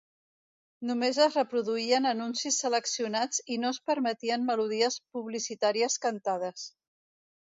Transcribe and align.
Només 0.91 1.17
es 1.25 1.35
reproduïen 1.39 2.07
anuncis 2.13 2.57
seleccionats 2.65 3.43
i 3.57 3.61
no 3.67 3.71
es 3.77 3.81
permetien 3.91 4.49
melodies 4.51 4.99
publicitàries 5.19 5.99
cantades. 6.07 6.65